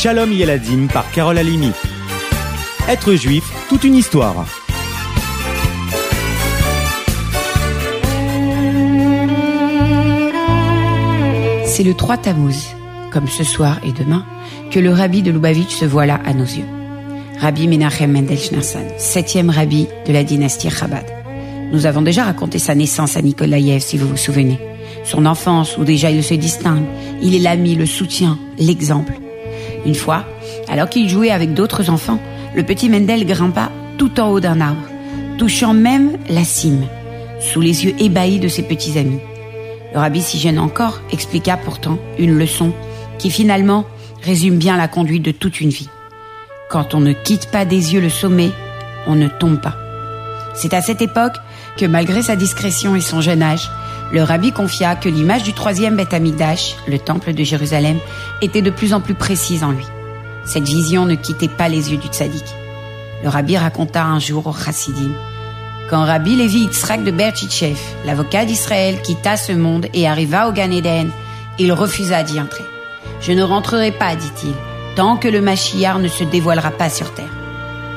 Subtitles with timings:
[0.00, 1.72] Shalom Yeladim par Carole Alimi.
[2.88, 4.46] Être juif, toute une histoire.
[11.64, 12.54] C'est le 3 Tammuz,
[13.10, 14.24] comme ce soir et demain,
[14.70, 16.68] que le rabbi de Lubavitch se voit là à nos yeux.
[17.40, 21.06] Rabbi Menachem Mendel Schneerson, septième rabbi de la dynastie Chabad.
[21.72, 24.60] Nous avons déjà raconté sa naissance à Nikolaïev, si vous vous souvenez.
[25.02, 26.84] Son enfance, où déjà il se distingue.
[27.20, 29.14] Il est l'ami, le soutien, l'exemple.
[29.88, 30.26] Une fois,
[30.68, 32.20] alors qu'il jouait avec d'autres enfants,
[32.54, 34.86] le petit Mendel grimpa tout en haut d'un arbre,
[35.38, 36.84] touchant même la cime,
[37.40, 39.20] sous les yeux ébahis de ses petits amis.
[39.94, 42.74] Le rabbi, si jeune encore, expliqua pourtant une leçon
[43.16, 43.86] qui finalement
[44.22, 45.88] résume bien la conduite de toute une vie.
[46.68, 48.50] Quand on ne quitte pas des yeux le sommet,
[49.06, 49.76] on ne tombe pas.
[50.54, 51.36] C'est à cette époque
[51.78, 53.70] que malgré sa discrétion et son jeune âge,
[54.12, 57.98] le rabbi confia que l'image du troisième Beth Amikdash, le temple de Jérusalem,
[58.42, 59.86] était de plus en plus précise en lui.
[60.44, 62.44] Cette vision ne quittait pas les yeux du tzaddik.
[63.22, 65.12] Le rabbi raconta un jour au chassidim
[65.88, 70.70] quand Rabbi Levi Yitzhak de Berchichev, l'avocat d'Israël, quitta ce monde et arriva au Gan
[70.70, 71.10] Eden,
[71.58, 72.64] il refusa d'y entrer.
[73.22, 74.52] Je ne rentrerai pas, dit-il,
[74.96, 77.32] tant que le Mashiach ne se dévoilera pas sur terre.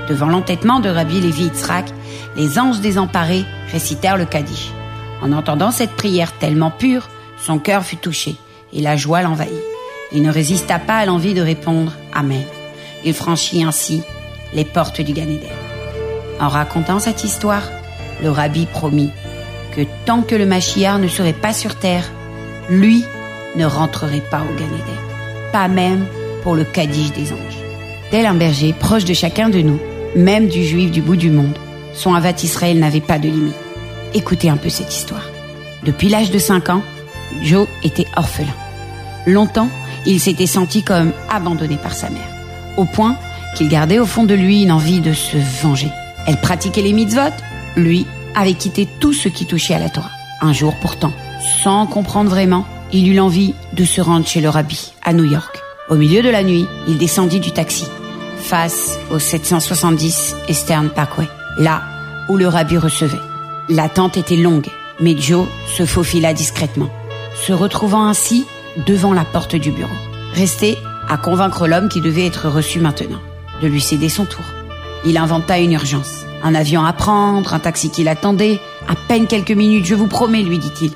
[0.08, 1.92] Devant l'entêtement de Rabbi Levi Yitzhak,
[2.38, 4.72] les anges désemparés récitèrent le Kaddish.
[5.22, 8.36] En entendant cette prière tellement pure, son cœur fut touché
[8.74, 9.54] et la joie l'envahit.
[10.12, 12.44] Il ne résista pas à l'envie de répondre Amen.
[13.06, 14.04] Il franchit ainsi
[14.54, 15.50] les portes du Gan Eden.
[16.40, 17.64] En racontant cette histoire,
[18.22, 19.12] le rabbi promit
[19.76, 22.12] que tant que le Mashiach ne serait pas sur terre,
[22.70, 23.06] lui
[23.56, 25.52] ne rentrerait pas au Gan Eden.
[25.52, 26.06] Pas même
[26.44, 27.60] pour le Kaddish des anges.
[28.10, 29.80] Tel un berger proche de chacun de nous,
[30.16, 31.58] même du juif du bout du monde,
[31.94, 33.56] son Avat Israël n'avait pas de limite.
[34.14, 35.24] Écoutez un peu cette histoire.
[35.84, 36.82] Depuis l'âge de 5 ans,
[37.42, 38.54] Joe était orphelin.
[39.26, 39.70] Longtemps,
[40.06, 42.28] il s'était senti comme abandonné par sa mère,
[42.78, 43.16] au point
[43.56, 45.90] qu'il gardait au fond de lui une envie de se venger.
[46.28, 47.34] Elle pratiquait les mitzvot,
[47.78, 48.06] lui
[48.36, 50.12] avait quitté tout ce qui touchait à la Torah.
[50.42, 51.14] Un jour pourtant,
[51.64, 55.62] sans comprendre vraiment, il eut l'envie de se rendre chez le rabbi, à New York.
[55.90, 57.86] Au milieu de la nuit, il descendit du taxi,
[58.40, 61.28] face au 770 Eastern Parkway,
[61.58, 61.82] là
[62.28, 63.31] où le rabbi recevait.
[63.72, 64.68] L'attente était longue,
[65.00, 66.90] mais Joe se faufila discrètement,
[67.42, 68.46] se retrouvant ainsi
[68.86, 69.96] devant la porte du bureau.
[70.34, 70.78] Resté
[71.08, 73.22] à convaincre l'homme qui devait être reçu maintenant,
[73.62, 74.44] de lui céder son tour.
[75.06, 76.26] Il inventa une urgence.
[76.44, 78.60] Un avion à prendre, un taxi qui l'attendait.
[78.90, 80.92] À peine quelques minutes, je vous promets, lui dit-il.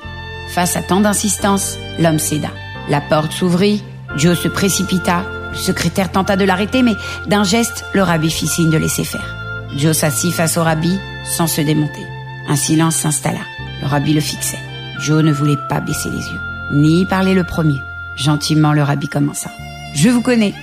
[0.50, 2.50] Face à tant d'insistance, l'homme céda.
[2.90, 3.82] La porte s'ouvrit,
[4.16, 5.24] Joe se précipita.
[5.52, 6.94] Le secrétaire tenta de l'arrêter, mais
[7.26, 9.34] d'un geste, le rabbi fit signe de laisser faire.
[9.78, 12.02] Joe s'assit face au rabbi sans se démonter.
[12.48, 13.40] Un silence s'installa.
[13.82, 14.58] Le rabbi le fixait.
[14.98, 16.40] Joe ne voulait pas baisser les yeux,
[16.72, 17.78] ni parler le premier.
[18.16, 19.50] Gentiment, le rabbi commença.
[19.94, 20.54] Je vous connais.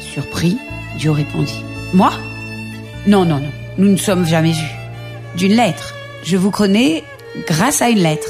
[0.00, 0.58] Surpris,
[0.98, 1.62] Joe répondit.
[1.94, 2.12] Moi?
[3.06, 3.50] Non, non, non.
[3.78, 4.76] Nous ne sommes jamais vus.
[5.36, 5.94] D'une lettre.
[6.24, 7.04] Je vous connais
[7.46, 8.28] grâce à une lettre.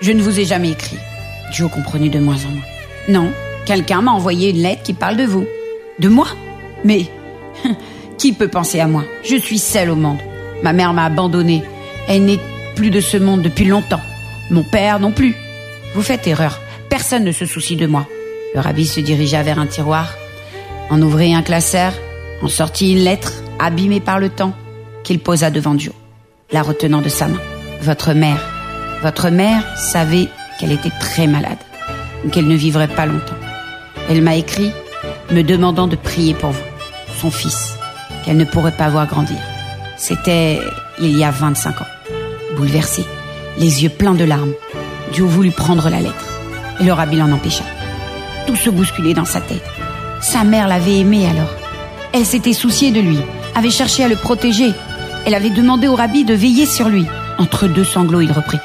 [0.00, 0.98] Je ne vous ai jamais écrit.
[1.52, 2.64] Joe comprenait de moins en moins.
[3.08, 3.32] Non,
[3.64, 5.46] quelqu'un m'a envoyé une lettre qui parle de vous.
[5.98, 6.26] De moi?
[6.84, 7.06] Mais
[8.18, 9.04] qui peut penser à moi?
[9.24, 10.20] Je suis seule au monde.
[10.62, 11.62] Ma mère m'a abandonnée.
[12.10, 12.40] Elle n'est
[12.74, 14.00] plus de ce monde depuis longtemps.
[14.50, 15.36] Mon père non plus.
[15.94, 16.58] Vous faites erreur.
[16.88, 18.08] Personne ne se soucie de moi.
[18.52, 20.16] Le rabbi se dirigea vers un tiroir,
[20.90, 21.92] en ouvrit un classeur,
[22.42, 24.54] en sortit une lettre abîmée par le temps
[25.04, 25.94] qu'il posa devant Joe,
[26.50, 27.40] la retenant de sa main.
[27.80, 28.40] Votre mère,
[29.02, 30.26] votre mère savait
[30.58, 31.58] qu'elle était très malade,
[32.32, 33.38] qu'elle ne vivrait pas longtemps.
[34.08, 34.72] Elle m'a écrit
[35.30, 36.64] me demandant de prier pour vous,
[37.20, 37.76] son fils,
[38.24, 39.38] qu'elle ne pourrait pas voir grandir.
[40.00, 40.58] C'était
[40.98, 41.86] il y a 25 ans.
[42.56, 43.04] Bouleversé,
[43.58, 44.54] les yeux pleins de larmes,
[45.12, 46.24] Joe voulut prendre la lettre,
[46.80, 47.64] et le rabbi l'en empêcha.
[48.46, 49.62] Tout se bousculait dans sa tête.
[50.22, 51.50] Sa mère l'avait aimé alors.
[52.14, 53.18] Elle s'était souciée de lui,
[53.54, 54.72] avait cherché à le protéger.
[55.26, 57.04] Elle avait demandé au rabbi de veiller sur lui.
[57.38, 58.58] Entre deux sanglots, il reprit.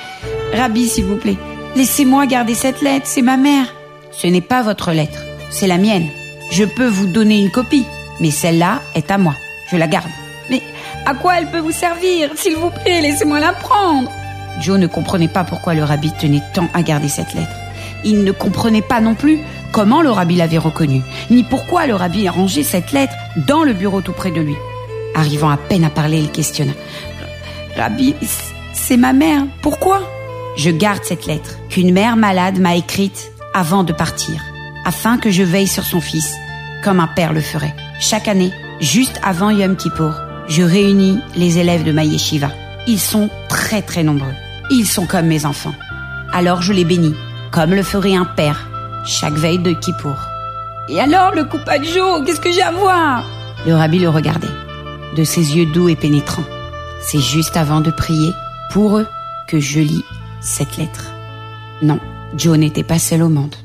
[0.53, 1.37] Rabbi, s'il vous plaît,
[1.75, 3.67] laissez-moi garder cette lettre, c'est ma mère.
[4.13, 5.19] Ce n'est pas votre lettre,
[5.49, 6.07] c'est la mienne.
[6.49, 7.85] Je peux vous donner une copie,
[8.21, 9.35] mais celle-là est à moi.
[9.69, 10.09] Je la garde.
[10.49, 10.61] Mais
[11.05, 14.11] à quoi elle peut vous servir S'il vous plaît, laissez-moi la prendre.
[14.61, 17.55] Joe ne comprenait pas pourquoi le rabbi tenait tant à garder cette lettre.
[18.03, 19.39] Il ne comprenait pas non plus
[19.71, 23.13] comment le rabbi l'avait reconnue, ni pourquoi le rabbi a rangé cette lettre
[23.47, 24.55] dans le bureau tout près de lui.
[25.15, 26.73] Arrivant à peine à parler, il questionna.
[27.75, 28.15] Rabbi,
[28.73, 29.43] c'est ma mère.
[29.61, 30.01] Pourquoi?
[30.55, 34.41] Je garde cette lettre qu'une mère malade m'a écrite avant de partir,
[34.85, 36.33] afin que je veille sur son fils,
[36.83, 37.75] comme un père le ferait.
[37.99, 40.13] Chaque année, juste avant Yom Kippour,
[40.47, 42.49] je réunis les élèves de ma yeshiva.
[42.87, 44.33] Ils sont très très nombreux.
[44.69, 45.73] Ils sont comme mes enfants.
[46.33, 47.15] Alors je les bénis,
[47.51, 48.67] comme le ferait un père,
[49.05, 50.17] chaque veille de Kippour.
[50.89, 51.47] Et alors, le
[51.83, 53.23] Joe, qu'est-ce que j'ai à voir?
[53.65, 54.47] Le rabbi le regardait,
[55.15, 56.43] de ses yeux doux et pénétrants.
[57.01, 58.33] C'est juste avant de prier,
[58.71, 59.07] pour eux,
[59.47, 60.05] que je lis
[60.41, 61.11] cette lettre.
[61.81, 61.99] Non,
[62.37, 63.55] Joe n'était pas seul au monde.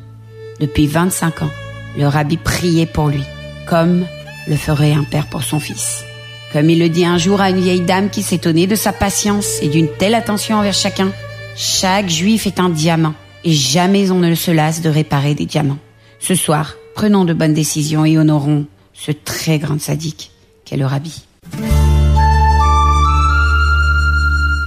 [0.60, 1.50] Depuis 25 ans,
[1.98, 3.24] le rabbi priait pour lui,
[3.66, 4.06] comme
[4.48, 6.04] le ferait un père pour son fils.
[6.52, 9.62] Comme il le dit un jour à une vieille dame qui s'étonnait de sa patience
[9.62, 11.12] et d'une telle attention envers chacun.
[11.54, 13.14] Chaque juif est un diamant,
[13.44, 15.78] et jamais on ne se lasse de réparer des diamants.
[16.18, 20.32] Ce soir, prenons de bonnes décisions et honorons ce très grand sadique
[20.64, 21.22] qu'est le rabbi.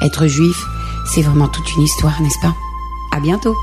[0.02, 0.66] Être juif,
[1.14, 2.56] c'est vraiment toute une histoire, n'est-ce pas?
[3.14, 3.56] À bientôt